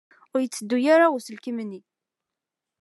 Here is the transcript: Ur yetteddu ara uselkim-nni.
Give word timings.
Ur 0.33 0.39
yetteddu 0.41 0.77
ara 0.93 1.13
uselkim-nni. 1.15 1.81